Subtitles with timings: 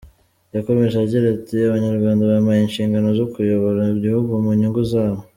[0.55, 5.19] Yakomeje agira ati “Abanyarwanda bampaye inshingano zo kuyobora igihugu mu nyungu zabo.